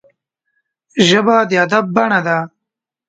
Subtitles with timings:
[1.07, 2.37] ژبه د ادب بڼه ده